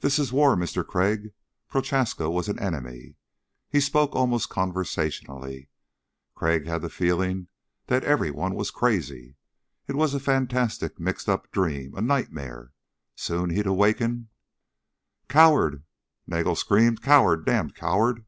[0.00, 1.32] "This is war, Mister Crag.
[1.68, 3.14] Prochaska was an enemy."
[3.70, 5.68] He spoke almost conversationally.
[6.34, 7.46] Crag had the feeling
[7.86, 9.36] that everyone was crazy.
[9.86, 12.72] It was a fantastic mixed up dream, a nightmare.
[13.14, 14.30] Soon he'd awaken....
[15.28, 15.84] "Coward!"
[16.26, 17.00] Nagel screamed.
[17.00, 18.24] "Coward damned coward!"